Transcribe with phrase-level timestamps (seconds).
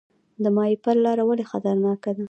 [0.43, 2.19] د ماهیپر لاره ولې خطرناکه ده؟